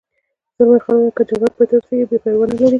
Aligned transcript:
زلمی 0.57 0.79
خان 0.83 0.95
وویل: 0.97 1.15
که 1.17 1.23
جګړه 1.29 1.49
پای 1.55 1.65
ته 1.69 1.75
ورسېږي 1.77 2.05
بیا 2.09 2.19
پروا 2.23 2.45
نه 2.49 2.55
لري. 2.59 2.69